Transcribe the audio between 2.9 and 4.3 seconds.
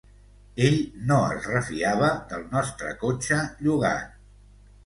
cotxe llogat.